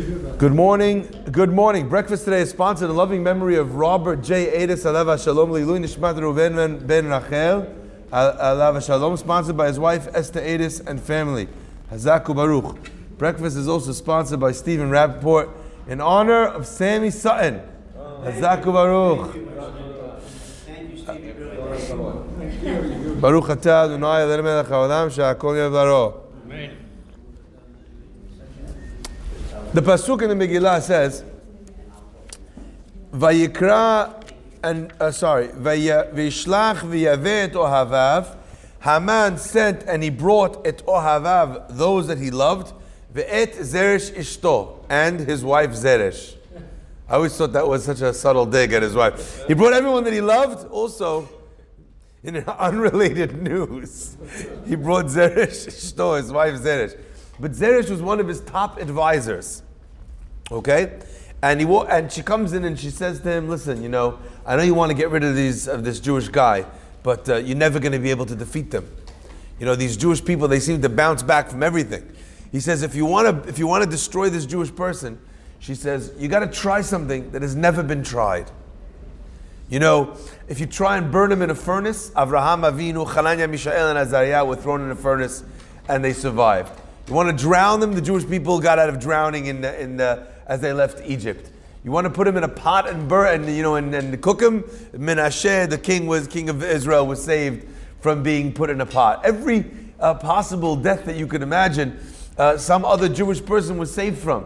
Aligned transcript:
Good 0.00 0.54
morning. 0.54 1.06
Good 1.30 1.52
morning. 1.52 1.86
Breakfast 1.86 2.24
today 2.24 2.40
is 2.40 2.48
sponsored 2.48 2.88
in 2.88 2.96
loving 2.96 3.22
memory 3.22 3.56
of 3.56 3.74
Robert 3.74 4.22
J. 4.22 4.66
Adis 4.66 4.86
Alav 4.86 5.22
Shalom 5.22 5.50
Lilu 5.50 5.78
Nishmat 5.78 6.18
Ruven 6.18 6.86
Ben 6.86 7.06
Rachel 7.06 7.66
Alav 8.10 8.86
Shalom, 8.86 9.18
sponsored 9.18 9.58
by 9.58 9.66
his 9.66 9.78
wife 9.78 10.08
Esther 10.14 10.40
Adis 10.40 10.80
and 10.86 11.02
family. 11.02 11.48
Hazaku 11.92 12.34
Baruch. 12.34 12.78
Breakfast 13.18 13.58
is 13.58 13.68
also 13.68 13.92
sponsored 13.92 14.40
by 14.40 14.52
Stephen 14.52 14.88
Rappaport 14.88 15.50
in 15.86 16.00
honor 16.00 16.46
of 16.46 16.66
Sammy 16.66 17.10
Sutton. 17.10 17.60
Hazaku 17.94 18.72
Baruch. 18.72 19.34
Thank 20.64 20.92
you, 20.92 20.96
Stephen. 20.96 23.20
Baruch 23.20 23.44
atah 23.44 23.84
Adonai 23.84 24.22
Eloheinu 24.22 24.44
melech 24.44 24.66
haolam 24.66 25.12
she'akol 25.12 25.52
yevaro. 25.52 26.29
The 29.72 29.82
pasuk 29.82 30.20
in 30.22 30.36
the 30.36 30.46
Megillah 30.46 30.82
says, 30.82 31.22
"Vayikra 33.12 34.20
and 34.64 34.92
uh, 34.98 35.12
sorry, 35.12 35.46
vayishlach 35.46 36.78
v'yaveh 36.78 37.44
et 37.44 37.52
ohavav." 37.52 38.36
Haman 38.80 39.38
sent 39.38 39.84
and 39.84 40.02
he 40.02 40.10
brought 40.10 40.66
et 40.66 40.84
ohavav 40.86 41.76
those 41.76 42.08
that 42.08 42.18
he 42.18 42.32
loved, 42.32 42.72
ve'et 43.14 43.54
zeresh 43.58 44.10
ishto 44.12 44.84
and 44.88 45.20
his 45.20 45.44
wife 45.44 45.70
Zeresh. 45.70 46.34
I 47.08 47.14
always 47.14 47.36
thought 47.36 47.52
that 47.52 47.68
was 47.68 47.84
such 47.84 48.00
a 48.00 48.12
subtle 48.12 48.46
dig 48.46 48.72
at 48.72 48.82
his 48.82 48.94
wife. 48.94 49.46
He 49.46 49.54
brought 49.54 49.72
everyone 49.72 50.02
that 50.02 50.12
he 50.12 50.20
loved. 50.20 50.68
Also, 50.70 51.28
in 52.24 52.36
unrelated 52.58 53.40
news, 53.40 54.16
he 54.66 54.74
brought 54.74 55.06
Zeresh 55.06 55.66
ishto, 55.68 56.16
his 56.16 56.32
wife 56.32 56.54
Zeresh. 56.54 56.98
But 57.40 57.52
Zeresh 57.52 57.88
was 57.88 58.02
one 58.02 58.20
of 58.20 58.28
his 58.28 58.40
top 58.42 58.78
advisors. 58.78 59.62
Okay? 60.50 60.98
And 61.42 61.60
he 61.60 61.66
and 61.88 62.12
she 62.12 62.22
comes 62.22 62.52
in 62.52 62.64
and 62.64 62.78
she 62.78 62.90
says 62.90 63.20
to 63.20 63.30
him, 63.30 63.48
"Listen, 63.48 63.82
you 63.82 63.88
know, 63.88 64.18
I 64.44 64.56
know 64.56 64.62
you 64.62 64.74
want 64.74 64.90
to 64.90 64.96
get 64.96 65.10
rid 65.10 65.24
of 65.24 65.34
these 65.34 65.68
of 65.68 65.84
this 65.84 66.00
Jewish 66.00 66.28
guy, 66.28 66.66
but 67.02 67.28
uh, 67.28 67.36
you're 67.36 67.56
never 67.56 67.78
going 67.78 67.92
to 67.92 67.98
be 67.98 68.10
able 68.10 68.26
to 68.26 68.34
defeat 68.34 68.70
them. 68.70 68.90
You 69.58 69.66
know, 69.66 69.74
these 69.74 69.96
Jewish 69.96 70.24
people, 70.24 70.48
they 70.48 70.60
seem 70.60 70.82
to 70.82 70.88
bounce 70.88 71.22
back 71.22 71.48
from 71.48 71.62
everything." 71.62 72.06
He 72.52 72.60
says, 72.60 72.82
"If 72.82 72.94
you 72.94 73.06
want 73.06 73.44
to 73.44 73.48
if 73.48 73.58
you 73.58 73.66
want 73.66 73.84
to 73.84 73.90
destroy 73.90 74.28
this 74.28 74.44
Jewish 74.44 74.74
person, 74.74 75.18
she 75.60 75.74
says, 75.74 76.12
you 76.18 76.26
got 76.26 76.40
to 76.40 76.46
try 76.46 76.80
something 76.80 77.30
that 77.32 77.42
has 77.42 77.54
never 77.54 77.82
been 77.82 78.02
tried. 78.02 78.50
You 79.68 79.78
know, 79.78 80.16
if 80.48 80.58
you 80.58 80.66
try 80.66 80.96
and 80.96 81.12
burn 81.12 81.30
them 81.30 81.42
in 81.42 81.50
a 81.50 81.54
furnace, 81.54 82.10
Avraham 82.10 82.68
Avinu, 82.68 83.06
Chananya, 83.06 83.48
Mishael, 83.48 83.90
and 83.90 83.98
Azariah 83.98 84.44
were 84.44 84.56
thrown 84.56 84.80
in 84.80 84.90
a 84.90 84.96
furnace 84.96 85.44
and 85.88 86.02
they 86.02 86.14
survived. 86.14 86.72
You 87.06 87.14
want 87.14 87.36
to 87.36 87.44
drown 87.44 87.78
them? 87.78 87.92
The 87.92 88.00
Jewish 88.00 88.26
people 88.26 88.58
got 88.58 88.78
out 88.78 88.88
of 88.88 88.98
drowning 88.98 89.46
in 89.46 89.60
the, 89.60 89.80
in 89.80 89.96
the, 89.96 90.26
as 90.50 90.60
they 90.60 90.72
left 90.74 91.00
Egypt. 91.06 91.50
You 91.84 91.92
want 91.92 92.04
to 92.04 92.10
put 92.10 92.24
them 92.24 92.36
in 92.36 92.44
a 92.44 92.48
pot 92.48 92.86
and 92.86 93.08
burn, 93.08 93.42
and 93.42 93.56
you 93.56 93.62
know, 93.62 93.76
and, 93.76 93.94
and 93.94 94.20
cook 94.20 94.40
them. 94.40 94.64
Menashe, 94.92 95.70
the 95.70 95.78
king 95.78 96.06
was 96.06 96.26
king 96.26 96.50
of 96.50 96.62
Israel, 96.62 97.06
was 97.06 97.24
saved 97.24 97.66
from 98.00 98.22
being 98.22 98.52
put 98.52 98.68
in 98.68 98.80
a 98.82 98.86
pot. 98.86 99.24
Every 99.24 99.64
uh, 99.98 100.14
possible 100.14 100.76
death 100.76 101.06
that 101.06 101.16
you 101.16 101.26
could 101.26 101.40
imagine, 101.40 101.98
uh, 102.36 102.58
some 102.58 102.84
other 102.84 103.08
Jewish 103.08 103.42
person 103.42 103.78
was 103.78 103.94
saved 103.94 104.18
from. 104.18 104.44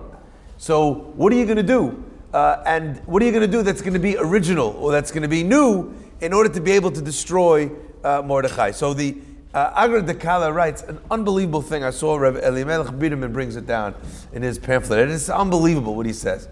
So, 0.58 0.90
what 1.16 1.32
are 1.32 1.36
you 1.36 1.46
going 1.46 1.56
to 1.56 1.62
do? 1.62 2.04
Uh, 2.32 2.62
and 2.66 2.98
what 3.06 3.22
are 3.22 3.26
you 3.26 3.32
going 3.32 3.48
to 3.48 3.56
do 3.56 3.62
that's 3.62 3.80
going 3.80 3.94
to 3.94 4.00
be 4.00 4.16
original 4.18 4.70
or 4.78 4.92
that's 4.92 5.10
going 5.10 5.22
to 5.22 5.28
be 5.28 5.42
new 5.42 5.94
in 6.20 6.32
order 6.32 6.48
to 6.48 6.60
be 6.60 6.72
able 6.72 6.90
to 6.90 7.00
destroy 7.00 7.70
uh, 8.02 8.22
Mordechai? 8.22 8.72
So 8.72 8.92
the 8.92 9.16
uh, 9.54 9.86
Igra 9.86 10.04
Dekala 10.04 10.52
writes 10.52 10.82
an 10.82 10.98
unbelievable 11.10 11.62
thing. 11.62 11.84
I 11.84 11.90
saw 11.90 12.16
Rabbi 12.16 12.40
Elimelech 12.40 12.94
Biderman 12.94 13.32
brings 13.32 13.54
it 13.54 13.66
down 13.66 13.94
in 14.32 14.42
his 14.42 14.58
pamphlet. 14.58 14.98
And 14.98 15.12
it's 15.12 15.28
unbelievable 15.28 15.94
what 15.94 16.06
he 16.06 16.12
says. 16.12 16.48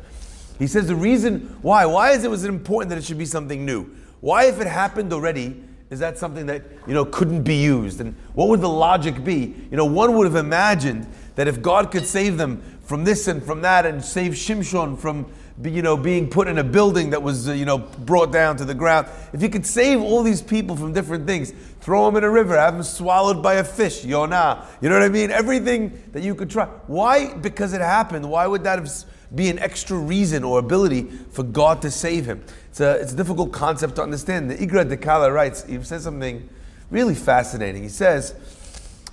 He 0.58 0.69
says 0.69 0.86
the 0.86 0.95
reason 0.95 1.58
why, 1.62 1.84
why 1.84 2.12
is 2.12 2.23
it 2.23 2.30
was 2.30 2.45
it 2.45 2.48
important 2.48 2.91
that 2.91 2.98
it 2.98 3.05
should 3.05 3.19
be 3.19 3.27
something 3.27 3.67
new? 3.67 3.91
Why, 4.20 4.45
if 4.45 4.61
it 4.61 4.69
happened 4.69 5.12
already, 5.12 5.61
is 5.91 5.98
that 5.98 6.17
something 6.17 6.46
that 6.46 6.62
you 6.86 6.95
know 6.95 7.05
couldn't 7.05 7.42
be 7.42 7.57
used? 7.57 8.01
And 8.01 8.14
what 8.35 8.48
would 8.48 8.61
the 8.61 8.68
logic 8.68 9.24
be? 9.24 9.55
You 9.70 9.77
know, 9.77 9.85
one 9.85 10.17
would 10.17 10.27
have 10.27 10.36
imagined 10.36 11.08
that 11.35 11.48
if 11.48 11.61
God 11.61 11.91
could 11.91 12.07
save 12.07 12.39
them 12.39 12.62
from 12.85 13.02
this 13.02 13.27
and 13.27 13.42
from 13.42 13.62
that, 13.62 13.85
and 13.85 14.05
save 14.05 14.33
Shimshon 14.33 14.96
from 14.96 15.27
you 15.63 15.83
know, 15.83 15.96
being 15.96 16.29
put 16.29 16.48
in 16.48 16.58
a 16.58 16.64
building 16.64 17.11
that 17.11 17.23
was, 17.23 17.48
uh, 17.48 17.52
you 17.52 17.64
know, 17.64 17.79
brought 17.79 18.33
down 18.33 18.57
to 18.57 18.64
the 18.64 18.74
ground. 18.74 19.07
If 19.33 19.42
you 19.42 19.48
could 19.48 19.67
save 19.67 20.01
all 20.01 20.23
these 20.23 20.40
people 20.40 20.77
from 20.77 20.92
different 20.92 21.27
things, 21.27 21.52
throw 21.80 22.07
them 22.07 22.17
in 22.17 22.24
a 22.24 22.30
river, 22.30 22.57
have 22.57 22.74
them 22.74 22.83
swallowed 22.83 23.42
by 23.42 23.55
a 23.55 23.64
fish, 23.64 24.05
Yonah, 24.05 24.67
you 24.80 24.89
know 24.89 24.95
what 24.95 25.05
I 25.05 25.08
mean? 25.08 25.30
Everything 25.30 26.02
that 26.12 26.23
you 26.23 26.35
could 26.35 26.51
try. 26.51 26.67
Why? 26.86 27.35
Because 27.35 27.73
it 27.73 27.80
happened. 27.80 28.29
Why 28.29 28.46
would 28.46 28.64
that 28.64 29.05
be 29.35 29.48
an 29.51 29.58
extra 29.58 29.96
reason 29.96 30.45
or 30.45 30.58
ability 30.58 31.02
for 31.30 31.42
God 31.42 31.83
to 31.83 31.91
save 31.91 32.24
him? 32.27 32.42
It's 32.70 32.80
a, 32.80 32.92
it's 33.01 33.12
a 33.12 33.17
difficult 33.17 33.52
concept 33.52 33.96
to 33.96 34.02
understand. 34.02 34.51
The 34.51 34.57
Igra 34.57 34.85
Dekala 34.91 35.33
writes, 35.33 35.64
he 35.64 35.83
says 35.85 36.05
something 36.05 36.48
really 36.91 37.14
fascinating. 37.14 37.83
He 37.83 37.89
says 37.89 38.35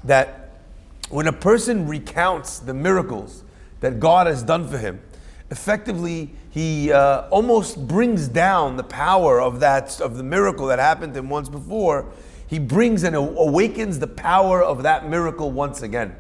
that 0.05 0.51
when 1.09 1.27
a 1.27 1.33
person 1.33 1.87
recounts 1.87 2.59
the 2.59 2.73
miracles 2.73 3.43
that 3.81 3.99
God 3.99 4.27
has 4.27 4.43
done 4.43 4.67
for 4.67 4.77
him, 4.77 5.01
effectively 5.51 6.31
he 6.49 6.91
uh, 6.91 7.27
almost 7.29 7.87
brings 7.87 8.27
down 8.27 8.77
the 8.77 8.83
power 8.83 9.41
of 9.41 9.59
that 9.59 9.99
of 10.01 10.17
the 10.17 10.23
miracle 10.23 10.67
that 10.67 10.79
happened 10.79 11.13
to 11.13 11.19
him 11.19 11.29
once 11.29 11.49
before. 11.49 12.11
He 12.47 12.57
brings 12.57 13.03
and 13.03 13.15
awakens 13.15 13.99
the 13.99 14.07
power 14.07 14.63
of 14.63 14.83
that 14.83 15.07
miracle 15.07 15.51
once 15.51 15.83
again. 15.83 16.15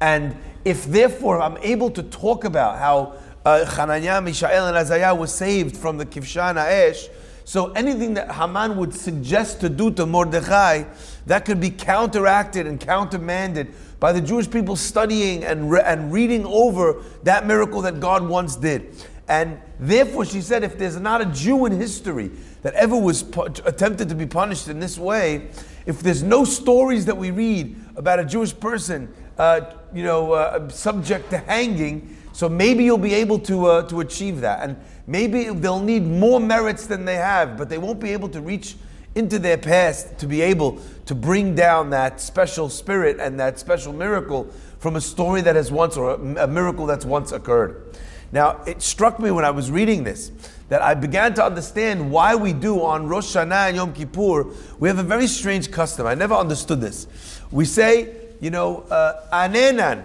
And 0.00 0.36
if 0.64 0.84
therefore 0.84 1.40
i'm 1.40 1.56
able 1.58 1.90
to 1.90 2.02
talk 2.02 2.44
about 2.44 2.78
how 2.78 3.14
uh, 3.44 3.64
Hananiah, 3.64 4.20
Mishael, 4.20 4.66
and 4.66 4.76
Azariah 4.76 5.14
was 5.14 5.32
saved 5.32 5.76
from 5.76 5.96
the 5.96 6.04
Kivshan 6.04 6.56
Aesh, 6.56 7.08
so 7.44 7.72
anything 7.72 8.14
that 8.14 8.30
Haman 8.32 8.76
would 8.76 8.94
suggest 8.94 9.60
to 9.60 9.68
do 9.68 9.90
to 9.92 10.06
Mordechai, 10.06 10.84
that 11.26 11.44
could 11.44 11.60
be 11.60 11.70
counteracted 11.70 12.66
and 12.66 12.78
countermanded 12.78 13.74
by 14.00 14.12
the 14.12 14.20
Jewish 14.20 14.50
people 14.50 14.74
studying 14.74 15.44
and, 15.44 15.70
re- 15.70 15.82
and 15.84 16.12
reading 16.12 16.44
over 16.46 17.04
that 17.22 17.46
miracle 17.46 17.82
that 17.82 18.00
God 18.00 18.26
once 18.26 18.56
did. 18.56 18.94
And 19.28 19.60
therefore, 19.78 20.24
she 20.24 20.40
said, 20.40 20.64
if 20.64 20.76
there's 20.76 20.98
not 20.98 21.20
a 21.20 21.26
Jew 21.26 21.66
in 21.66 21.72
history 21.72 22.32
that 22.62 22.74
ever 22.74 22.98
was 22.98 23.22
pu- 23.22 23.44
attempted 23.64 24.08
to 24.08 24.14
be 24.16 24.26
punished 24.26 24.66
in 24.66 24.80
this 24.80 24.98
way, 24.98 25.50
if 25.86 26.00
there's 26.00 26.22
no 26.22 26.44
stories 26.44 27.06
that 27.06 27.16
we 27.16 27.30
read 27.30 27.76
about 27.94 28.18
a 28.18 28.24
Jewish 28.24 28.58
person, 28.58 29.12
uh, 29.38 29.60
you 29.94 30.02
know, 30.02 30.32
uh, 30.32 30.68
subject 30.68 31.30
to 31.30 31.38
hanging, 31.38 32.16
so 32.32 32.48
maybe 32.48 32.84
you'll 32.84 32.98
be 32.98 33.14
able 33.14 33.38
to 33.40 33.66
uh, 33.66 33.82
to 33.88 34.00
achieve 34.00 34.40
that, 34.40 34.62
and 34.62 34.76
maybe 35.06 35.44
they'll 35.50 35.80
need 35.80 36.04
more 36.04 36.40
merits 36.40 36.86
than 36.86 37.04
they 37.04 37.16
have, 37.16 37.56
but 37.56 37.68
they 37.68 37.78
won't 37.78 38.00
be 38.00 38.12
able 38.12 38.28
to 38.30 38.40
reach 38.40 38.76
into 39.20 39.38
their 39.38 39.58
past 39.58 40.18
to 40.18 40.26
be 40.26 40.40
able 40.40 40.80
to 41.06 41.14
bring 41.14 41.54
down 41.54 41.90
that 41.90 42.20
special 42.20 42.68
spirit 42.68 43.20
and 43.20 43.38
that 43.38 43.60
special 43.60 43.92
miracle 43.92 44.50
from 44.80 44.96
a 44.96 45.00
story 45.00 45.42
that 45.42 45.54
has 45.54 45.70
once 45.70 45.96
or 45.96 46.14
a, 46.14 46.48
miracle 46.48 46.86
that's 46.86 47.04
once 47.04 47.30
occurred. 47.30 47.94
Now, 48.32 48.62
it 48.66 48.80
struck 48.80 49.20
me 49.20 49.30
when 49.30 49.44
I 49.44 49.50
was 49.50 49.70
reading 49.70 50.04
this 50.04 50.32
that 50.70 50.82
I 50.82 50.94
began 50.94 51.34
to 51.34 51.44
understand 51.44 52.10
why 52.10 52.34
we 52.36 52.52
do 52.52 52.82
on 52.82 53.08
Rosh 53.08 53.36
Hashanah 53.36 53.68
and 53.68 53.76
Yom 53.76 53.92
Kippur, 53.92 54.46
we 54.78 54.88
have 54.88 54.98
a 54.98 55.02
very 55.02 55.26
strange 55.26 55.70
custom. 55.70 56.06
I 56.06 56.14
never 56.14 56.34
understood 56.34 56.80
this. 56.80 57.08
We 57.50 57.64
say, 57.64 58.14
you 58.40 58.50
know, 58.50 58.82
uh, 58.82 59.26
Anenan, 59.32 60.04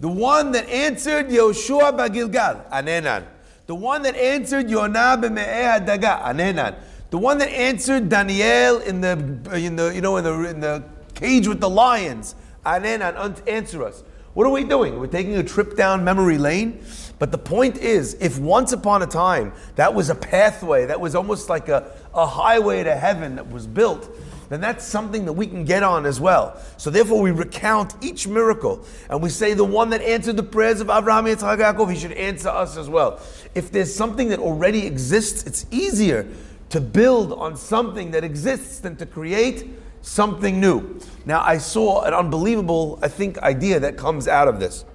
the 0.00 0.08
one 0.08 0.52
that 0.52 0.68
answered 0.68 1.28
Yoshua 1.28 1.96
Bagilgal, 1.96 2.70
Anenan. 2.70 3.24
The 3.66 3.74
one 3.74 4.02
that 4.02 4.16
answered 4.16 4.68
Yonah 4.68 5.16
b'me'eh 5.18 5.86
Daga, 5.86 6.22
Anenan. 6.24 6.74
The 7.12 7.18
one 7.18 7.36
that 7.38 7.50
answered 7.50 8.08
Daniel 8.08 8.78
in 8.78 9.02
the, 9.02 9.10
in 9.52 9.76
the, 9.76 9.92
you 9.94 10.00
know, 10.00 10.16
in 10.16 10.24
the, 10.24 10.48
in 10.48 10.60
the 10.60 10.82
cage 11.14 11.46
with 11.46 11.60
the 11.60 11.68
lions. 11.68 12.34
Anenan, 12.64 13.46
answer 13.46 13.84
us. 13.84 14.02
What 14.32 14.46
are 14.46 14.50
we 14.50 14.64
doing? 14.64 14.98
We're 14.98 15.08
taking 15.08 15.36
a 15.36 15.42
trip 15.42 15.76
down 15.76 16.04
memory 16.04 16.38
lane. 16.38 16.82
But 17.18 17.30
the 17.30 17.36
point 17.36 17.76
is, 17.76 18.14
if 18.14 18.38
once 18.38 18.72
upon 18.72 19.02
a 19.02 19.06
time 19.06 19.52
that 19.76 19.92
was 19.92 20.08
a 20.08 20.14
pathway, 20.14 20.86
that 20.86 20.98
was 20.98 21.14
almost 21.14 21.50
like 21.50 21.68
a, 21.68 21.94
a 22.14 22.26
highway 22.26 22.82
to 22.82 22.96
heaven 22.96 23.36
that 23.36 23.50
was 23.50 23.66
built, 23.66 24.08
then 24.48 24.62
that's 24.62 24.82
something 24.82 25.26
that 25.26 25.34
we 25.34 25.46
can 25.46 25.66
get 25.66 25.82
on 25.82 26.06
as 26.06 26.18
well. 26.18 26.58
So 26.78 26.88
therefore, 26.88 27.20
we 27.20 27.30
recount 27.30 27.94
each 28.00 28.26
miracle 28.26 28.86
and 29.10 29.22
we 29.22 29.28
say 29.28 29.52
the 29.52 29.64
one 29.64 29.90
that 29.90 30.00
answered 30.00 30.38
the 30.38 30.42
prayers 30.42 30.80
of 30.80 30.88
Abraham 30.88 31.26
Yitzchak 31.26 31.58
Yaakov, 31.58 31.92
he 31.92 31.98
should 31.98 32.12
answer 32.12 32.48
us 32.48 32.78
as 32.78 32.88
well. 32.88 33.20
If 33.54 33.70
there's 33.70 33.94
something 33.94 34.30
that 34.30 34.38
already 34.38 34.86
exists, 34.86 35.46
it's 35.46 35.66
easier 35.70 36.26
to 36.72 36.80
build 36.80 37.34
on 37.34 37.54
something 37.54 38.10
that 38.12 38.24
exists 38.24 38.80
than 38.80 38.96
to 38.96 39.04
create 39.04 39.68
something 40.00 40.58
new. 40.58 40.98
Now, 41.26 41.42
I 41.42 41.58
saw 41.58 42.02
an 42.02 42.14
unbelievable, 42.14 42.98
I 43.02 43.08
think, 43.08 43.38
idea 43.38 43.78
that 43.80 43.98
comes 43.98 44.26
out 44.26 44.48
of 44.48 44.58
this. 44.58 44.86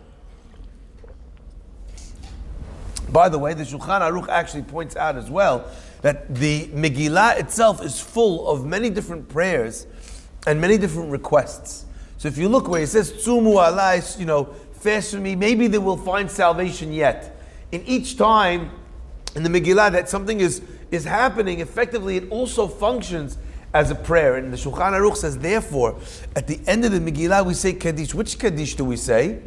By 3.10 3.30
the 3.30 3.38
way, 3.38 3.54
the 3.54 3.64
Shulchan 3.64 4.02
Aruch 4.02 4.28
actually 4.28 4.64
points 4.64 4.96
out 4.96 5.16
as 5.16 5.30
well 5.30 5.70
that 6.02 6.34
the 6.34 6.66
Megillah 6.68 7.40
itself 7.40 7.84
is 7.86 8.02
full 8.02 8.50
of 8.50 8.66
many 8.66 8.90
different 8.90 9.30
prayers 9.30 9.86
and 10.48 10.60
many 10.60 10.80
different 10.80 11.12
requests. 11.12 11.86
So 12.18 12.28
if 12.28 12.40
you 12.40 12.50
look 12.50 12.68
where 12.68 12.82
it 12.82 12.88
says, 12.88 13.14
Tzumu 13.14 13.56
alai, 13.56 14.20
you 14.20 14.26
know, 14.26 14.46
fast 14.74 15.12
for 15.12 15.20
me, 15.20 15.36
maybe 15.36 15.68
they 15.68 15.78
will 15.78 15.98
find 15.98 16.30
salvation 16.30 16.92
yet. 16.92 17.38
in 17.72 17.84
each 17.86 18.18
time 18.18 18.72
in 19.36 19.44
the 19.44 19.50
Megillah 19.50 19.92
that 19.92 20.10
something 20.10 20.40
is, 20.40 20.62
is 20.92 21.04
happening, 21.04 21.60
effectively 21.60 22.18
it 22.18 22.30
also 22.32 22.68
functions 22.68 23.38
as 23.74 23.92
a 23.92 23.96
prayer. 23.96 24.36
And 24.36 24.52
the 24.52 24.58
Shulchan 24.58 24.94
Aruch 24.94 25.18
says, 25.18 25.38
therefore, 25.38 26.00
at 26.36 26.48
the 26.48 26.60
end 26.68 26.86
of 26.86 26.92
the 26.92 27.00
Megillah, 27.00 27.46
we 27.46 27.54
say 27.54 27.74
Kaddish. 27.74 28.14
Which 28.14 28.40
Kaddish 28.40 28.76
do 28.76 28.86
we 28.86 28.98
say? 28.98 29.40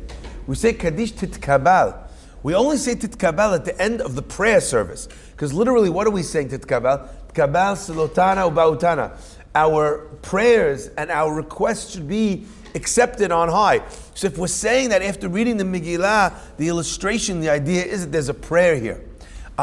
We 0.47 0.55
say 0.55 0.73
Kaddish 0.73 1.13
Titkabal. 1.13 2.09
We 2.43 2.55
only 2.55 2.77
say 2.77 2.95
Titkabal 2.95 3.55
at 3.55 3.65
the 3.65 3.81
end 3.81 4.01
of 4.01 4.15
the 4.15 4.23
prayer 4.23 4.61
service. 4.61 5.09
Because 5.33 5.53
literally, 5.53 5.91
what 5.91 6.07
are 6.07 6.11
we 6.11 6.23
saying 6.23 6.49
Titkabal? 6.49 7.09
Titkabal 7.33 7.77
Silotana 7.77 8.51
Ubautana. 8.51 9.19
Our 9.55 10.07
prayers 10.23 10.89
and 10.97 11.11
our 11.11 11.35
requests 11.35 11.93
should 11.93 12.09
be 12.09 12.47
accepted 12.75 13.33
on 13.33 13.49
high. 13.49 13.83
So 14.15 14.29
if 14.29 14.39
we're 14.39 14.47
saying 14.47 14.91
that 14.91 15.03
after 15.03 15.29
reading 15.29 15.57
the 15.57 15.65
Megillah, 15.65 16.57
the 16.57 16.69
illustration, 16.69 17.41
the 17.41 17.51
idea 17.51 17.85
is 17.85 18.03
that 18.03 18.13
there's 18.13 18.29
a 18.29 18.35
prayer 18.35 18.77
here. 18.77 19.05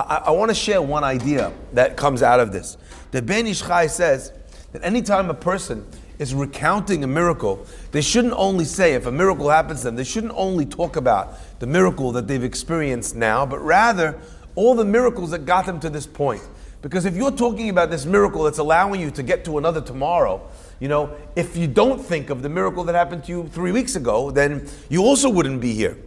I, 0.02 0.24
I 0.28 0.32
want 0.32 0.50
to 0.50 0.56
share 0.56 0.82
one 0.82 1.04
idea 1.04 1.52
that 1.74 1.98
comes 1.98 2.22
out 2.22 2.40
of 2.40 2.52
this. 2.52 2.78
The 3.12 3.22
Ben 3.22 3.48
Ish 3.48 3.62
Chai 3.62 3.88
says 3.88 4.32
that 4.72 4.84
anytime 4.84 5.30
a 5.30 5.34
person 5.34 5.86
is 6.20 6.34
recounting 6.34 7.04
a 7.04 7.08
miracle, 7.08 7.66
they 7.92 8.02
shouldn't 8.02 8.34
only 8.36 8.66
say, 8.66 8.94
if 8.94 9.06
a 9.06 9.12
miracle 9.12 9.50
happens 9.50 9.82
to 9.82 9.86
them, 9.86 9.96
they 9.96 10.04
shouldn't 10.04 10.34
only 10.36 10.66
talk 10.66 10.96
about 10.96 11.60
the 11.60 11.68
miracle 11.68 12.12
that 12.12 12.28
they've 12.28 12.44
experienced 12.44 13.16
now, 13.16 13.46
but 13.46 13.60
rather 13.60 14.20
all 14.56 14.76
the 14.76 14.86
miracles 14.86 15.32
that 15.32 15.46
got 15.46 15.66
them 15.66 15.80
to 15.80 15.90
this 15.90 16.08
point. 16.08 16.42
Because 16.82 17.06
if 17.06 17.16
you're 17.16 17.32
talking 17.32 17.70
about 17.70 17.90
this 17.90 18.06
miracle 18.06 18.44
that's 18.44 18.60
allowing 18.60 19.02
you 19.02 19.12
to 19.12 19.24
get 19.24 19.44
to 19.46 19.58
another 19.58 19.82
tomorrow, 19.82 20.48
you 20.80 20.88
know, 20.88 21.16
if 21.36 21.58
you 21.58 21.68
don't 21.68 22.00
think 22.00 22.30
of 22.30 22.42
the 22.42 22.50
miracle 22.50 22.84
that 22.84 22.96
happened 22.96 23.24
to 23.26 23.32
you 23.32 23.48
three 23.48 23.72
weeks 23.72 23.96
ago, 23.96 24.32
then 24.32 24.68
you 24.90 25.02
also 25.02 25.30
wouldn't 25.30 25.60
be 25.60 25.74
here. 25.74 25.98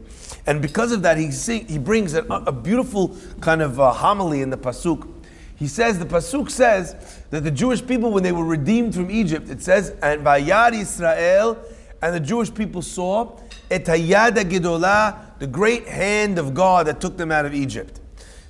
And 0.47 0.63
because 0.63 0.93
of 0.93 1.03
that, 1.03 1.17
he, 1.19 1.31
sing, 1.31 1.67
he 1.67 1.79
brings 1.79 2.15
a, 2.15 2.23
a 2.25 2.53
beautiful 2.53 3.17
kind 3.41 3.63
of 3.63 3.81
uh, 3.81 3.93
homily 3.93 4.43
in 4.43 4.51
the 4.51 4.59
Pasuk 4.59 5.21
he 5.61 5.69
says, 5.69 5.99
the 5.99 6.07
Pasuk 6.07 6.51
says 6.51 6.97
that 7.29 7.45
the 7.45 7.51
Jewish 7.51 7.87
people, 7.87 8.11
when 8.11 8.23
they 8.23 8.33
were 8.33 8.47
redeemed 8.47 8.95
from 8.95 9.11
Egypt, 9.11 9.51
it 9.51 9.63
says, 9.63 9.91
and 10.03 10.23
Vayar 10.23 10.73
Israel, 10.73 11.63
and 12.01 12.15
the 12.15 12.21
Jewish 12.21 12.53
people 12.53 12.81
saw, 12.81 13.39
et 13.71 13.85
hayada 13.85 14.43
gedolah, 14.43 15.39
the 15.39 15.47
great 15.47 15.87
hand 15.87 16.39
of 16.39 16.55
God 16.55 16.87
that 16.87 16.99
took 16.99 17.19
them 17.19 17.31
out 17.31 17.45
of 17.45 17.53
Egypt. 17.53 18.01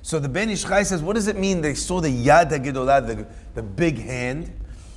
So 0.01 0.19
the 0.19 0.29
Ben 0.29 0.49
Ish 0.49 0.63
Chai 0.63 0.83
says, 0.83 1.01
what 1.01 1.17
does 1.17 1.27
it 1.27 1.37
mean 1.37 1.59
they 1.59 1.73
saw 1.73 1.99
the 1.99 2.09
yada 2.09 2.57
gedolah, 2.57 3.05
the, 3.05 3.27
the 3.55 3.61
big 3.61 3.99
hand? 3.99 4.49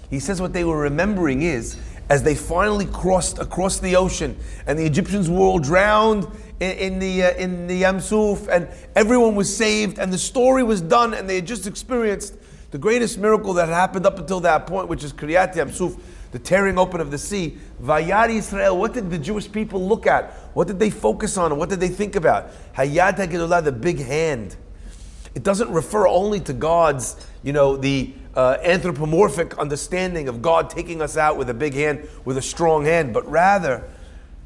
He 0.08 0.20
says 0.20 0.40
what 0.40 0.52
they 0.52 0.62
were 0.62 0.78
remembering 0.78 1.42
is, 1.42 1.76
as 2.08 2.22
they 2.22 2.34
finally 2.34 2.86
crossed 2.86 3.38
across 3.38 3.78
the 3.78 3.96
ocean, 3.96 4.36
and 4.66 4.78
the 4.78 4.84
Egyptians 4.84 5.30
were 5.30 5.38
all 5.38 5.58
drowned 5.58 6.26
in, 6.60 6.70
in 6.72 6.98
the 6.98 7.22
uh, 7.24 7.34
in 7.34 7.66
the 7.66 7.76
Yam 7.76 8.00
Suf, 8.00 8.48
and 8.48 8.68
everyone 8.94 9.34
was 9.34 9.54
saved, 9.54 9.98
and 9.98 10.12
the 10.12 10.18
story 10.18 10.62
was 10.62 10.80
done, 10.80 11.14
and 11.14 11.28
they 11.28 11.36
had 11.36 11.46
just 11.46 11.66
experienced 11.66 12.36
the 12.70 12.78
greatest 12.78 13.18
miracle 13.18 13.54
that 13.54 13.68
had 13.68 13.74
happened 13.74 14.06
up 14.06 14.18
until 14.18 14.40
that 14.40 14.66
point, 14.66 14.88
which 14.88 15.04
is 15.04 15.12
Kriyat 15.12 15.54
Yam 15.56 15.70
Suf, 15.72 15.94
the 16.32 16.38
tearing 16.38 16.78
open 16.78 17.00
of 17.00 17.10
the 17.10 17.18
sea. 17.18 17.56
Vayar 17.80 18.28
Israel. 18.28 18.76
What 18.76 18.92
did 18.92 19.10
the 19.10 19.18
Jewish 19.18 19.50
people 19.50 19.86
look 19.86 20.06
at? 20.06 20.32
What 20.54 20.66
did 20.66 20.80
they 20.80 20.90
focus 20.90 21.36
on? 21.36 21.56
What 21.56 21.68
did 21.68 21.78
they 21.78 21.88
think 21.88 22.16
about? 22.16 22.50
Hayat 22.74 23.16
Hagidullah, 23.16 23.62
the 23.62 23.72
big 23.72 24.00
hand. 24.00 24.56
It 25.34 25.42
doesn't 25.42 25.70
refer 25.70 26.06
only 26.08 26.40
to 26.40 26.52
God's, 26.52 27.24
you 27.42 27.52
know, 27.52 27.76
the 27.76 28.12
uh, 28.36 28.58
anthropomorphic 28.62 29.58
understanding 29.58 30.28
of 30.28 30.42
God 30.42 30.70
taking 30.70 31.00
us 31.00 31.16
out 31.16 31.36
with 31.36 31.48
a 31.50 31.54
big 31.54 31.74
hand, 31.74 32.08
with 32.24 32.36
a 32.36 32.42
strong 32.42 32.84
hand, 32.84 33.12
but 33.12 33.28
rather 33.30 33.84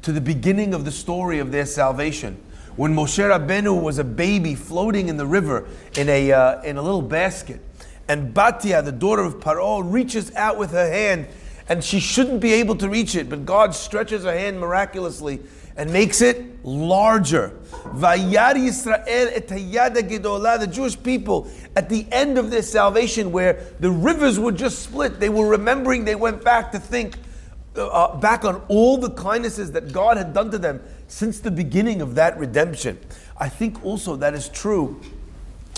to 0.03 0.11
the 0.11 0.21
beginning 0.21 0.73
of 0.73 0.85
the 0.85 0.91
story 0.91 1.39
of 1.39 1.51
their 1.51 1.65
salvation. 1.65 2.41
When 2.75 2.95
Moshe 2.95 3.19
Rabbeinu 3.19 3.81
was 3.81 3.97
a 3.97 4.03
baby 4.03 4.55
floating 4.55 5.09
in 5.09 5.17
the 5.17 5.25
river 5.25 5.67
in 5.97 6.07
a, 6.07 6.31
uh, 6.31 6.61
in 6.61 6.77
a 6.77 6.81
little 6.81 7.01
basket, 7.01 7.59
and 8.07 8.33
Batia, 8.33 8.83
the 8.83 8.91
daughter 8.91 9.23
of 9.23 9.39
Paro, 9.39 9.81
reaches 9.85 10.33
out 10.35 10.57
with 10.57 10.71
her 10.71 10.89
hand, 10.89 11.27
and 11.67 11.83
she 11.83 11.99
shouldn't 11.99 12.39
be 12.39 12.53
able 12.53 12.75
to 12.77 12.89
reach 12.89 13.15
it, 13.15 13.29
but 13.29 13.45
God 13.45 13.75
stretches 13.75 14.23
her 14.23 14.31
hand 14.31 14.59
miraculously 14.59 15.39
and 15.79 15.93
makes 15.93 16.21
it 16.21 16.63
larger. 16.65 17.57
Vayar 17.95 18.53
Yisrael 18.55 19.31
et 19.33 19.47
gedolah, 19.47 20.59
the 20.59 20.67
Jewish 20.67 21.01
people, 21.01 21.49
at 21.73 21.87
the 21.87 22.05
end 22.11 22.37
of 22.37 22.51
their 22.51 22.61
salvation, 22.61 23.31
where 23.31 23.65
the 23.79 23.89
rivers 23.89 24.37
were 24.37 24.51
just 24.51 24.79
split, 24.79 25.21
they 25.21 25.29
were 25.29 25.47
remembering, 25.47 26.03
they 26.03 26.15
went 26.15 26.43
back 26.43 26.73
to 26.73 26.79
think 26.79 27.15
uh, 27.77 27.87
uh, 27.87 28.15
back 28.17 28.43
on 28.43 28.61
all 28.67 28.97
the 28.97 29.11
kindnesses 29.11 29.71
that 29.71 29.93
God 29.93 30.17
had 30.17 30.33
done 30.33 30.51
to 30.51 30.57
them 30.57 30.81
since 31.07 31.39
the 31.39 31.49
beginning 31.49 32.01
of 32.01 32.15
that 32.15 32.37
redemption. 32.37 32.99
I 33.37 33.47
think 33.47 33.81
also 33.85 34.17
that 34.17 34.33
is 34.33 34.49
true 34.49 34.99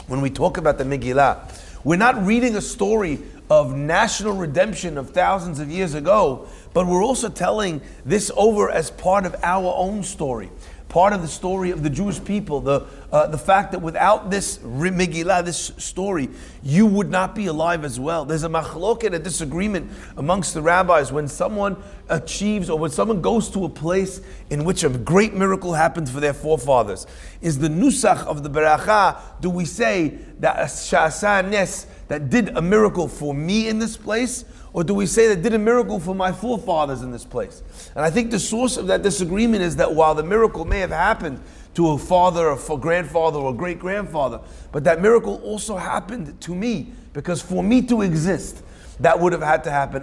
when 0.07 0.19
we 0.19 0.31
talk 0.31 0.57
about 0.57 0.80
the 0.80 0.83
Megillah. 0.83 1.59
We're 1.83 1.98
not 1.98 2.25
reading 2.25 2.56
a 2.56 2.62
story 2.62 3.19
of 3.51 3.75
national 3.75 4.33
redemption 4.33 4.98
of 4.98 5.12
thousands 5.12 5.59
of 5.59 5.69
years 5.69 5.94
ago, 5.94 6.48
but 6.74 6.88
we're 6.88 7.04
also 7.04 7.30
telling 7.30 7.82
this 8.06 8.32
over 8.36 8.70
as 8.70 8.92
part 8.92 9.26
of 9.26 9.36
our 9.44 9.74
own 9.76 10.04
story 10.04 10.50
part 10.92 11.14
of 11.14 11.22
the 11.22 11.28
story 11.28 11.72
of 11.72 11.84
the 11.84 11.90
Jewish 11.90 12.22
people, 12.22 12.60
the, 12.60 12.86
uh, 13.14 13.26
the 13.28 13.38
fact 13.38 13.72
that 13.72 13.80
without 13.80 14.30
this 14.30 14.58
Megillah, 14.58 15.46
this 15.46 15.72
story, 15.78 16.30
you 16.62 16.86
would 16.86 17.10
not 17.10 17.34
be 17.34 17.46
alive 17.46 17.86
as 17.86 17.98
well. 17.98 18.26
There's 18.26 18.44
a 18.44 18.50
machloket, 18.50 19.14
a 19.14 19.20
disagreement 19.20 19.90
amongst 20.18 20.54
the 20.54 20.62
rabbis 20.62 21.10
when 21.10 21.30
someone 21.30 21.82
achieves 22.10 22.70
or 22.70 22.78
when 22.78 22.92
someone 22.92 23.22
goes 23.22 23.50
to 23.52 23.64
a 23.64 23.70
place 23.70 24.20
in 24.50 24.66
which 24.66 24.84
a 24.84 24.90
great 24.90 25.34
miracle 25.34 25.74
happened 25.74 26.10
for 26.10 26.20
their 26.20 26.34
forefathers. 26.34 27.08
Is 27.40 27.58
the 27.58 27.70
nusach 27.70 28.26
of 28.26 28.44
the 28.44 28.50
beracha, 28.50 29.18
do 29.40 29.50
we 29.50 29.64
say 29.64 30.18
that 30.40 30.58
Sha'asa 30.58 31.86
that 32.12 32.30
did 32.30 32.50
a 32.58 32.62
miracle 32.62 33.08
for 33.08 33.34
me 33.34 33.69
in 33.69 33.80
this 33.80 33.96
place? 33.96 34.44
Or 34.74 34.84
do 34.84 34.94
we 34.94 35.06
say 35.06 35.30
that 35.30 35.42
did 35.42 35.54
a 35.54 35.58
miracle 35.58 35.98
for 35.98 36.13
my 36.13 36.34
forefathers 36.34 37.04
in 37.04 37.12
this 37.12 37.24
place? 37.24 37.63
And 37.96 38.04
I 38.04 38.10
think 38.10 38.31
the 38.31 38.40
source 38.40 38.75
of 38.75 38.88
that 38.88 39.02
disagreement 39.02 39.63
is 39.63 39.78
that 39.78 39.96
while 39.96 40.13
the 40.13 40.24
miracle 40.24 40.66
may 40.66 40.80
have 40.80 40.90
happened 40.90 41.40
to 41.75 41.92
a 41.92 41.98
father 41.98 42.50
or 42.50 42.60
a 42.75 42.78
grandfather 42.78 43.40
or 43.40 43.54
great 43.54 43.80
grandfather, 43.80 44.42
but 44.74 44.84
that 44.84 45.02
miracle 45.02 45.36
also 45.42 45.78
happened 45.78 46.42
to 46.42 46.54
me 46.54 46.92
because 47.13 47.42
for 47.42 47.63
me 47.63 47.81
to 47.84 48.02
exist, 48.02 48.62
that 49.00 49.18
would 49.18 49.31
have 49.31 49.42
had 49.42 49.63
to 49.63 49.72
happen. 49.72 50.02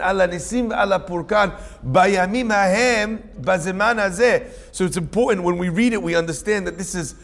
So 4.72 4.84
it's 4.86 4.96
important 4.96 5.42
when 5.42 5.58
we 5.58 5.68
read 5.68 5.92
it, 5.92 6.02
we 6.02 6.14
understand 6.14 6.66
that 6.68 6.78
this 6.78 6.94
is 6.94 7.16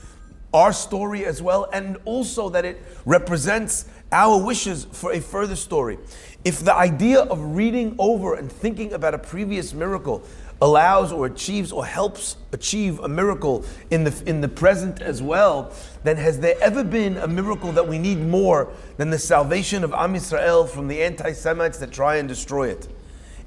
our 0.53 0.75
story 0.75 1.25
as 1.25 1.41
well, 1.41 1.71
and 1.73 1.97
also 2.05 2.51
that 2.51 2.67
it 2.67 2.83
represents 3.07 3.87
our 4.15 4.43
wishes 4.43 4.87
for 4.93 5.13
a 5.13 5.21
further 5.21 5.57
story. 5.57 5.99
If 6.45 6.61
the 6.61 6.75
idea 6.75 7.21
of 7.21 7.57
reading 7.57 7.97
over 7.99 8.35
and 8.35 8.51
thinking 8.51 8.93
about 8.93 9.13
a 9.13 9.19
previous 9.19 9.75
miracle 9.75 10.23
allows 10.63 11.11
or 11.11 11.27
achieves 11.27 11.73
or 11.73 11.85
helps 11.85 12.37
achieve 12.53 13.01
a 13.01 13.09
miracle 13.09 13.65
in 13.91 14.05
the, 14.05 14.23
in 14.25 14.41
the 14.41 14.49
present 14.49 15.03
as 15.03 15.21
well, 15.21 15.73
then 16.05 16.17
has 16.17 16.39
there 16.39 16.55
ever 16.61 16.85
been 16.85 17.17
a 17.17 17.27
miracle 17.27 17.73
that 17.73 17.89
we 17.89 17.99
need 17.99 18.21
more 18.21 18.73
than 18.99 19.11
the 19.11 19.19
salvation 19.19 19.83
of 19.83 19.93
Am 19.93 20.15
Yisrael 20.15 20.69
from 20.69 20.87
the 20.87 21.03
anti 21.03 21.33
Semites 21.33 21.79
that 21.79 21.91
try 21.91 22.17
and 22.17 22.29
destroy 22.29 22.69
it? 22.69 22.87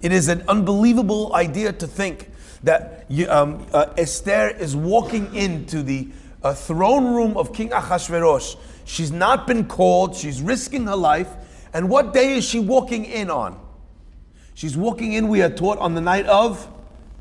It 0.02 0.12
is 0.12 0.28
an 0.28 0.44
unbelievable 0.50 1.34
idea 1.34 1.72
to 1.72 1.88
think 1.88 2.30
that 2.64 3.06
um, 3.30 3.66
uh, 3.72 3.94
Esther 3.98 4.50
is 4.50 4.76
walking 4.76 5.34
into 5.34 5.82
the 5.82 6.10
uh, 6.44 6.54
throne 6.54 7.14
room 7.16 7.38
of 7.38 7.54
King 7.54 7.70
Achashverosh. 7.70 8.58
She's 8.88 9.12
not 9.12 9.46
been 9.46 9.66
called, 9.66 10.16
she's 10.16 10.42
risking 10.42 10.88
her 10.88 10.96
life 10.96 11.30
and 11.74 11.90
what 11.90 12.14
day 12.14 12.34
is 12.34 12.44
she 12.44 12.60
walking 12.60 13.06
in 13.06 13.30
on? 13.30 13.60
She's 14.56 14.76
walking 14.76 15.14
in, 15.14 15.28
we 15.28 15.44
are 15.44 15.50
taught, 15.50 15.78
on 15.78 15.94
the 15.94 16.02
night 16.02 16.26
of 16.26 16.68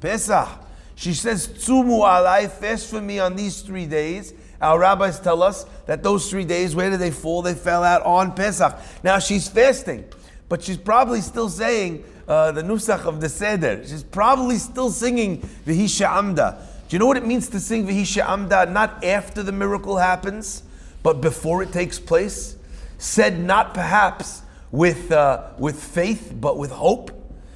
Pesach. 0.01 0.49
She 0.95 1.13
says, 1.13 1.47
Tzumu 1.47 2.01
alai, 2.01 2.51
fast 2.51 2.89
for 2.89 3.03
me 3.03 3.19
on 3.19 3.37
these 3.37 3.61
three 3.61 3.85
days. 3.85 4.33
Our 4.63 4.79
rabbis 4.79 5.21
tell 5.21 5.43
us 5.43 5.67
that 5.85 6.03
those 6.03 6.31
three 6.31 6.47
days, 6.47 6.75
where 6.75 6.89
did 6.89 7.01
they 7.01 7.11
fall? 7.11 7.43
They 7.43 7.53
fell 7.53 7.85
out 7.85 8.03
on 8.05 8.33
Pesach. 8.33 8.79
Now 9.05 9.19
she's 9.19 9.47
fasting, 9.47 10.07
but 10.49 10.63
she's 10.63 10.79
probably 10.79 11.21
still 11.21 11.51
saying 11.51 12.05
uh, 12.27 12.53
the 12.53 12.63
Nusach 12.63 13.05
of 13.05 13.21
the 13.21 13.29
Seder. 13.29 13.83
She's 13.87 14.03
probably 14.03 14.57
still 14.57 14.89
singing 14.89 15.43
Vihisha 15.67 16.09
Amda. 16.09 16.67
Do 16.89 16.97
you 16.97 16.99
know 16.99 17.07
what 17.07 17.19
it 17.19 17.27
means 17.27 17.51
to 17.51 17.61
sing 17.61 17.87
Vihisha 17.87 18.27
Amda? 18.27 18.71
Not 18.71 19.05
after 19.05 19.43
the 19.43 19.53
miracle 19.53 19.99
happens, 19.99 20.63
but 21.07 21.21
before 21.21 21.63
it 21.63 21.71
takes 21.71 22.01
place? 22.01 22.57
Said 22.99 23.39
not 23.39 23.75
perhaps 23.75 24.43
with, 24.73 25.13
uh, 25.13 25.51
with 25.57 25.81
faith, 25.81 26.35
but 26.35 26.59
with 26.59 26.73
hope. 26.73 27.13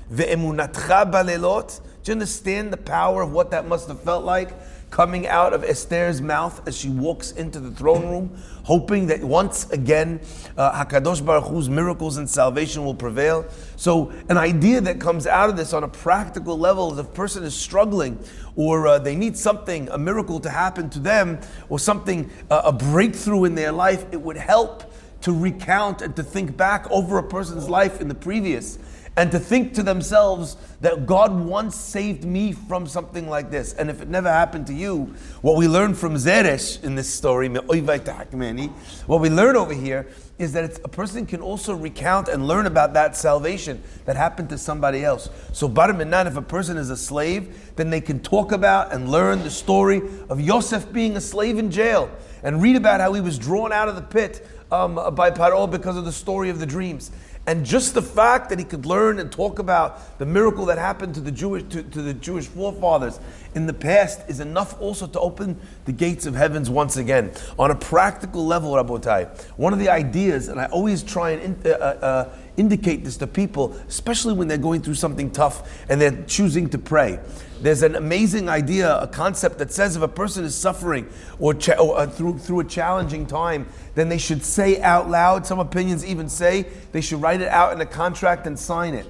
Do 0.09 0.23
you 0.23 2.13
understand 2.13 2.73
the 2.73 2.77
power 2.77 3.23
of 3.23 3.33
what 3.33 3.51
that 3.51 3.67
must 3.67 3.89
have 3.89 4.01
felt 4.03 4.25
like? 4.25 4.51
Coming 4.91 5.27
out 5.27 5.53
of 5.53 5.63
Esther's 5.63 6.21
mouth 6.21 6.67
as 6.67 6.77
she 6.77 6.89
walks 6.89 7.31
into 7.33 7.61
the 7.61 7.71
throne 7.71 8.09
room, 8.09 8.43
hoping 8.65 9.07
that 9.07 9.23
once 9.23 9.71
again 9.71 10.21
uh, 10.57 10.85
Hakadosh 10.85 11.25
Baruch 11.25 11.45
Hu's 11.45 11.69
miracles 11.69 12.17
and 12.17 12.29
salvation 12.29 12.85
will 12.85 12.95
prevail. 12.95 13.47
So, 13.77 14.11
an 14.29 14.37
idea 14.37 14.81
that 14.81 15.01
comes 15.01 15.27
out 15.27 15.49
of 15.49 15.57
this 15.57 15.73
on 15.73 15.85
a 15.85 15.89
practical 15.89 16.59
level 16.59 16.93
is 16.93 16.99
if 16.99 17.07
a 17.07 17.11
person 17.11 17.45
is 17.45 17.55
struggling 17.55 18.19
or 18.57 18.87
uh, 18.87 18.99
they 18.99 19.15
need 19.15 19.37
something, 19.37 19.89
a 19.91 19.99
miracle 19.99 20.41
to 20.41 20.51
happen 20.51 20.91
to 20.91 20.99
them, 20.99 21.39
or 21.69 21.79
something, 21.79 22.31
uh, 22.51 22.63
a 22.65 22.73
breakthrough 22.73 23.45
in 23.45 23.55
their 23.55 23.73
life, 23.73 24.05
it 24.13 24.21
would 24.21 24.37
help 24.37 24.93
to 25.23 25.33
recount 25.33 26.03
and 26.03 26.17
to 26.17 26.23
think 26.23 26.57
back 26.57 26.91
over 26.91 27.19
a 27.19 27.23
person's 27.23 27.69
life 27.69 28.01
in 28.01 28.09
the 28.09 28.15
previous 28.15 28.79
and 29.17 29.31
to 29.33 29.39
think 29.39 29.75
to 29.75 29.83
themselves 29.83 30.57
that 30.81 31.05
God 31.05 31.39
once 31.39 31.77
saved 31.77 32.25
me 32.25 32.53
from 32.53 32.87
something 32.87 33.29
like 33.29 33.51
this. 33.51 33.73
And 33.75 33.91
if 33.91 34.01
it 34.01 34.09
never 34.09 34.31
happened 34.31 34.67
to 34.69 34.75
you, 34.75 35.15
what 35.43 35.57
we 35.57 35.69
learn 35.69 35.95
from 35.95 36.15
Zeresh 36.15 36.83
in 36.83 36.95
this 36.95 37.13
story, 37.13 37.49
what 37.49 39.21
we 39.21 39.31
learn 39.31 39.57
over 39.57 39.75
here 39.75 40.07
is 40.39 40.53
that 40.55 40.81
a 40.85 40.89
person 40.89 41.27
can 41.27 41.43
also 41.43 41.75
recount 41.75 42.29
and 42.29 42.49
learn 42.49 42.67
about 42.67 42.95
that 42.95 43.15
salvation 43.15 43.83
that 44.07 44.17
happened 44.17 44.49
to 44.49 44.57
somebody 44.57 45.05
else. 45.05 45.29
So, 45.53 45.69
Bar 45.69 45.93
Minan, 45.93 46.27
if 46.27 46.37
a 46.37 46.43
person 46.43 46.79
is 46.79 46.89
a 46.89 46.97
slave, 46.97 47.73
then 47.77 47.91
they 47.91 48.01
can 48.01 48.21
talk 48.21 48.53
about 48.53 48.93
and 48.93 49.11
learn 49.11 49.43
the 49.43 49.51
story 49.51 50.01
of 50.31 50.41
Yosef 50.41 50.91
being 50.93 51.17
a 51.17 51.21
slave 51.21 51.59
in 51.59 51.71
jail 51.71 52.11
and 52.43 52.63
read 52.63 52.77
about 52.77 53.01
how 53.01 53.13
he 53.13 53.21
was 53.21 53.39
drawn 53.39 53.71
out 53.71 53.89
of 53.89 53.97
the 53.97 54.03
pit 54.03 54.47
um, 54.73 54.95
by 55.15 55.31
Paro 55.31 55.71
because 55.71 55.97
of 55.97 56.07
the 56.07 56.13
story 56.13 56.49
of 56.49 56.59
the 56.59 56.67
dreams. 56.67 57.11
And 57.51 57.67
just 57.67 57.95
the 57.95 58.03
fact 58.03 58.49
that 58.51 58.61
he 58.61 58.65
could 58.65 58.87
learn 58.87 59.19
and 59.19 59.33
talk 59.33 59.59
about 59.59 60.21
the 60.21 60.25
miracle 60.25 60.67
that 60.67 60.79
happened 60.79 61.17
to 61.17 61.21
the 61.21 61.33
Jewish 61.33 61.65
to, 61.71 61.83
to, 61.83 62.01
the 62.01 62.15
Jewish 62.15 62.47
forefathers 62.47 63.19
in 63.57 63.67
the 63.67 63.73
past 63.73 64.21
is 64.29 64.39
enough 64.39 64.81
also 64.81 65.09
to 65.09 65.19
open 65.19 65.59
the 65.85 65.91
gates 65.91 66.27
of 66.27 66.37
heavens 66.37 66.71
once 66.71 66.97
again. 66.97 67.33
On 67.59 67.73
a 67.73 67.75
practical 67.75 68.47
level, 68.47 68.75
Rabotai, 68.75 69.37
one 69.57 69.73
of 69.73 69.81
the 69.81 69.89
ideas, 69.89 70.47
and 70.47 70.61
I 70.61 70.67
always 70.67 71.03
try 71.03 71.31
and 71.31 71.67
uh, 71.67 71.71
uh, 71.71 72.29
indicate 72.61 73.03
this 73.03 73.17
to 73.17 73.27
people, 73.27 73.73
especially 73.89 74.35
when 74.35 74.47
they're 74.47 74.59
going 74.59 74.83
through 74.83 74.95
something 74.95 75.31
tough 75.31 75.69
and 75.89 76.01
they're 76.01 76.23
choosing 76.25 76.69
to 76.69 76.79
pray. 76.79 77.19
There's 77.61 77.83
an 77.83 77.97
amazing 77.97 78.49
idea, 78.49 78.97
a 78.97 79.09
concept 79.09 79.59
that 79.59 79.73
says 79.73 79.97
if 79.97 80.03
a 80.03 80.09
person 80.09 80.45
is 80.45 80.55
suffering 80.55 81.09
or, 81.39 81.55
cha- 81.55 81.79
or 81.79 81.99
uh, 81.99 82.07
through, 82.07 82.39
through 82.39 82.61
a 82.61 82.65
challenging 82.65 83.27
time, 83.27 83.67
then 83.95 84.09
they 84.09 84.19
should 84.19 84.45
say 84.45 84.81
out 84.81 85.11
loud, 85.11 85.47
some 85.47 85.59
opinions 85.59 86.05
even 86.05 86.29
say 86.29 86.67
they 86.93 87.01
should 87.01 87.21
write 87.21 87.41
it 87.41 87.49
out 87.49 87.73
in 87.73 87.81
a 87.81 87.87
contract 87.87 88.47
and 88.47 88.59
sign 88.59 88.95
it. 88.95 89.07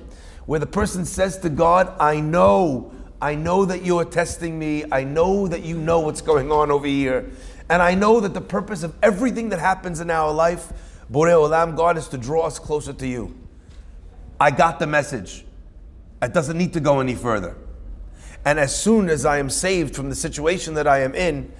Where 0.47 0.59
the 0.59 0.66
person 0.66 1.04
says 1.04 1.38
to 1.38 1.49
God, 1.49 1.95
I 2.00 2.21
know, 2.21 2.92
I 3.21 3.35
know 3.35 3.66
that 3.66 3.83
you 3.83 3.99
are 3.99 4.04
testing 4.04 4.59
me, 4.59 4.85
I 4.90 5.04
know 5.04 5.47
that 5.47 5.62
you 5.62 5.76
know 5.76 6.00
what's 6.00 6.23
going 6.23 6.50
on 6.50 6.71
over 6.71 6.87
here, 6.87 7.30
and 7.69 7.80
I 7.80 7.95
know 7.95 8.19
that 8.21 8.35
the 8.35 8.40
purpose 8.40 8.83
of 8.83 8.95
everything 9.00 9.50
that 9.50 9.61
happens 9.61 10.00
in 10.00 10.11
our 10.11 10.33
life, 10.33 10.73
Borei 11.12 11.35
Olam, 11.35 11.76
God, 11.76 11.97
is 11.97 12.09
to 12.09 12.19
draw 12.19 12.47
us 12.47 12.59
closer 12.59 12.92
to 12.92 13.07
you. 13.07 13.39
I 14.40 14.50
got 14.50 14.78
the 14.78 14.87
message. 14.87 15.44
It 16.23 16.32
doesn't 16.32 16.56
need 16.56 16.73
to 16.73 16.80
go 16.80 17.00
any 17.00 17.14
further. 17.14 17.56
And 18.44 18.59
as 18.59 18.75
soon 18.75 19.11
as 19.11 19.26
I 19.26 19.38
am 19.38 19.50
saved 19.50 19.94
from 19.94 20.09
the 20.09 20.14
situation 20.14 20.75
that 20.75 20.87
I 20.87 21.00
am 21.00 21.14
in, 21.14 21.52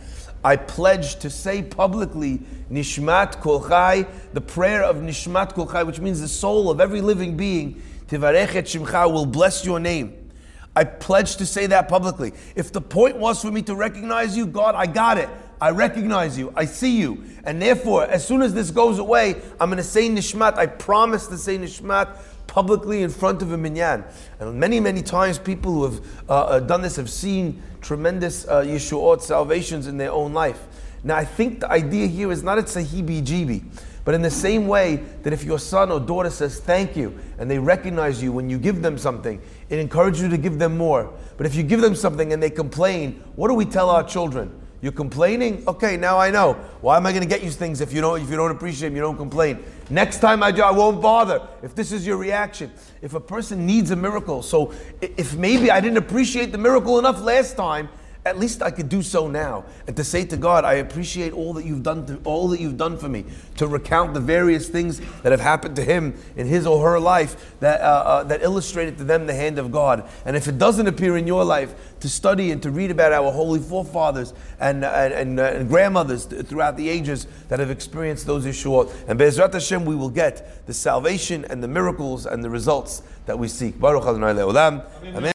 I 0.43 0.57
pledge 0.57 1.17
to 1.17 1.29
say 1.29 1.63
publicly 1.63 2.39
Nishmat 2.71 3.43
Kolchai, 3.43 4.09
the 4.33 4.41
prayer 4.41 4.83
of 4.83 4.97
Nishmat 4.97 5.53
Kolchai, 5.53 5.87
which 5.87 6.01
means 6.01 6.23
the 6.23 6.29
soul 6.29 6.71
of 6.71 6.81
every 6.81 7.03
living 7.03 7.37
being, 7.37 7.83
Tivarechet 8.07 8.65
Shimcha 8.65 9.13
will 9.13 9.27
bless 9.27 9.65
your 9.67 9.79
name. 9.79 10.31
I 10.75 10.85
pledge 10.85 11.37
to 11.37 11.47
say 11.47 11.67
that 11.67 11.89
publicly. 11.89 12.33
If 12.57 12.73
the 12.73 12.81
point 12.81 13.19
was 13.19 13.43
for 13.43 13.51
me 13.51 13.61
to 13.63 13.75
recognize 13.75 14.37
you, 14.37 14.47
God, 14.47 14.75
I 14.75 14.87
got 14.87 15.19
it. 15.19 15.29
I 15.61 15.71
recognize 15.71 16.39
you. 16.39 16.53
I 16.57 16.65
see 16.65 16.99
you. 16.99 17.23
And 17.45 17.61
therefore, 17.61 18.05
as 18.05 18.27
soon 18.27 18.41
as 18.41 18.55
this 18.55 18.71
goes 18.71 18.99
away, 18.99 19.35
I'm 19.61 19.69
going 19.69 19.77
to 19.77 19.83
say 19.83 20.09
Nishmat. 20.09 20.57
I 20.57 20.67
promise 20.67 21.27
to 21.27 21.37
say 21.37 21.59
Nishmat 21.59 22.17
publicly 22.47 23.03
in 23.03 23.11
front 23.11 23.43
of 23.43 23.53
a 23.53 23.57
minyan. 23.57 24.05
And 24.41 24.59
many, 24.59 24.81
many 24.81 25.03
times 25.03 25.39
people 25.39 25.73
who 25.73 25.85
have 25.85 26.07
uh, 26.29 26.33
uh, 26.33 26.61
done 26.61 26.83
this 26.83 26.97
have 26.97 27.11
seen 27.11 27.63
tremendous 27.81 28.47
uh, 28.49 28.63
Yeshuot 28.63 29.23
salvations 29.23 29.87
in 29.87 29.99
their 29.99 30.11
own 30.11 30.33
life. 30.33 30.67
Now, 31.05 31.17
I 31.17 31.25
think 31.25 31.61
the 31.61 31.71
idea 31.71 32.07
here 32.07 32.33
is 32.33 32.43
not 32.43 32.59
it's 32.59 32.77
a 32.77 32.83
heebie 32.83 33.23
jeebie, 33.23 33.63
but 34.05 34.15
in 34.15 34.23
the 34.23 34.31
same 34.31 34.67
way 34.67 34.97
that 35.23 35.33
if 35.33 35.45
your 35.45 35.59
son 35.59 35.91
or 35.91 36.01
daughter 36.01 36.29
says 36.29 36.59
thank 36.61 36.97
you 36.97 37.19
and 37.39 37.51
they 37.51 37.59
recognize 37.59 38.23
you 38.23 38.33
when 38.33 38.51
you 38.51 38.59
give 38.59 38.83
them 38.83 38.99
something, 38.99 39.41
it 39.69 39.79
encourages 39.79 40.23
you 40.23 40.29
to 40.29 40.37
give 40.37 40.59
them 40.59 40.77
more. 40.77 41.13
But 41.37 41.47
if 41.47 41.55
you 41.55 41.63
give 41.63 41.81
them 41.81 41.95
something 41.95 42.33
and 42.33 42.43
they 42.43 42.51
complain, 42.51 43.23
what 43.37 43.49
do 43.49 43.55
we 43.55 43.65
tell 43.65 43.89
our 43.89 44.03
children? 44.03 44.60
You're 44.83 44.93
complaining? 44.93 45.63
Okay, 45.69 45.99
now 45.99 46.19
I 46.19 46.31
know. 46.31 46.55
Why 46.81 46.97
am 46.97 47.05
I 47.05 47.13
going 47.13 47.23
to 47.23 47.29
get 47.29 47.43
you 47.43 47.51
things 47.51 47.83
if 47.83 47.93
you 47.93 48.01
don't 48.01 48.23
if 48.23 48.31
you 48.31 48.37
don't 48.37 48.51
appreciate 48.51 48.89
them, 48.89 48.97
you 48.97 49.03
don't 49.03 49.17
complain? 49.17 49.63
Next 49.91 50.21
time 50.21 50.43
I 50.43 50.51
do, 50.53 50.63
I 50.63 50.71
won't 50.71 51.03
bother. 51.03 51.47
If 51.63 51.75
this 51.75 51.93
is 51.93 52.07
your 52.07 52.17
reaction, 52.17 52.71
if 53.03 53.13
a 53.13 53.21
person 53.21 53.67
needs 53.67 53.91
a 53.91 53.97
miracle, 53.97 54.43
so 54.43 54.73
if 55.03 55.37
maybe 55.37 55.71
I 55.71 55.81
didn't 55.81 55.99
appreciate 55.99 56.51
the 56.51 56.59
miracle 56.59 56.99
enough 56.99 57.21
last 57.21 57.57
time, 57.57 57.91
at 58.31 58.39
least 58.39 58.63
I 58.63 58.71
could 58.71 58.89
do 58.89 59.03
so 59.03 59.27
now. 59.27 59.65
And 59.89 59.97
to 59.97 60.05
say 60.05 60.25
to 60.25 60.37
God, 60.37 60.65
I 60.65 60.75
appreciate 60.75 61.33
all 61.33 61.53
that 61.55 61.65
you've 61.65 61.83
done, 61.83 62.07
to, 62.07 62.21
all 62.25 62.47
that 62.49 62.61
you've 62.61 62.77
done 62.77 62.97
for 62.97 63.09
me. 63.09 63.25
To 63.57 63.67
recount 63.67 64.15
the 64.15 64.21
various 64.21 64.69
things 64.69 65.01
that 65.23 65.33
have 65.33 65.41
happened 65.41 65.75
to 65.77 65.83
him 65.83 66.15
in 66.37 66.47
his 66.47 66.65
or 66.65 66.89
her 66.89 67.01
life 67.01 67.59
that, 67.59 67.81
uh, 67.81 67.85
uh, 67.85 68.25
that 68.25 68.43
illustrated 68.43 68.99
to 68.99 69.05
them 69.05 69.27
the 69.27 69.35
hand 69.35 69.59
of 69.59 69.73
God. 69.73 70.09
And 70.25 70.37
if 70.37 70.47
it 70.47 70.59
doesn't 70.59 70.87
appear 70.87 71.17
in 71.17 71.27
your 71.27 71.45
life, 71.45 71.75
to 72.01 72.09
study 72.09 72.51
and 72.51 72.63
to 72.63 72.71
read 72.71 72.91
about 72.91 73.13
our 73.13 73.31
holy 73.31 73.61
forefathers 73.61 74.33
and, 74.59 74.85
and, 74.85 75.13
and, 75.13 75.41
uh, 75.41 75.43
and 75.43 75.69
grandmothers 75.69 76.25
throughout 76.25 76.77
the 76.77 76.89
ages 76.89 77.27
that 77.49 77.59
have 77.59 77.71
experienced 77.71 78.27
those 78.27 78.47
Yeshua. 78.47 78.91
And 79.07 79.19
Be'ezrat 79.19 79.53
Hashem, 79.53 79.85
we 79.85 79.95
will 79.95 80.09
get 80.09 80.67
the 80.67 80.73
salvation 80.73 81.45
and 81.51 81.63
the 81.63 81.69
miracles 81.69 82.27
and 82.27 82.43
the 82.43 82.49
results 82.49 83.03
that 83.27 83.39
we 83.39 83.49
seek. 83.49 83.79
Baruch 83.79 84.05
Adonai 84.05 84.33
Le'olam. 84.33 84.85
Amen. 85.03 85.23